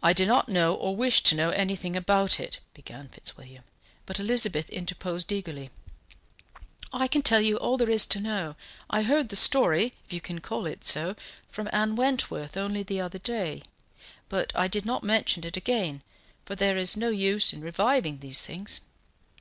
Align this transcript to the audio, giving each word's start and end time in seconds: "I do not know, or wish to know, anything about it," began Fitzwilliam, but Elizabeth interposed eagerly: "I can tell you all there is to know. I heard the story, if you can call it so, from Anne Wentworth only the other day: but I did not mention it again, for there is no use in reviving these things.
"I 0.00 0.12
do 0.12 0.26
not 0.26 0.48
know, 0.48 0.74
or 0.76 0.94
wish 0.94 1.20
to 1.24 1.34
know, 1.34 1.50
anything 1.50 1.96
about 1.96 2.38
it," 2.38 2.60
began 2.72 3.08
Fitzwilliam, 3.08 3.64
but 4.06 4.20
Elizabeth 4.20 4.70
interposed 4.70 5.32
eagerly: 5.32 5.70
"I 6.92 7.08
can 7.08 7.20
tell 7.20 7.40
you 7.40 7.56
all 7.56 7.76
there 7.76 7.90
is 7.90 8.06
to 8.06 8.20
know. 8.20 8.54
I 8.88 9.02
heard 9.02 9.30
the 9.30 9.34
story, 9.34 9.94
if 10.06 10.12
you 10.12 10.20
can 10.20 10.40
call 10.40 10.66
it 10.66 10.84
so, 10.84 11.16
from 11.48 11.68
Anne 11.72 11.96
Wentworth 11.96 12.56
only 12.56 12.84
the 12.84 13.00
other 13.00 13.18
day: 13.18 13.62
but 14.28 14.52
I 14.54 14.68
did 14.68 14.86
not 14.86 15.02
mention 15.02 15.44
it 15.44 15.56
again, 15.56 16.02
for 16.44 16.54
there 16.54 16.76
is 16.76 16.96
no 16.96 17.08
use 17.08 17.52
in 17.52 17.60
reviving 17.60 18.18
these 18.20 18.40
things. 18.40 18.82